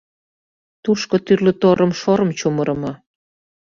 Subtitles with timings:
[0.83, 2.91] Тушко тӱрлӧ торым-шорым чумырымо.